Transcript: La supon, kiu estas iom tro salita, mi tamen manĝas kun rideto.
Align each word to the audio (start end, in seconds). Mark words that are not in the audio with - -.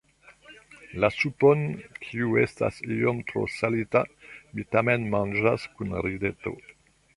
La 1.03 1.09
supon, 1.17 1.61
kiu 2.05 2.31
estas 2.45 2.81
iom 2.97 3.21
tro 3.33 3.45
salita, 3.59 4.03
mi 4.55 4.67
tamen 4.77 5.09
manĝas 5.19 5.71
kun 5.77 5.97
rideto. 6.11 6.59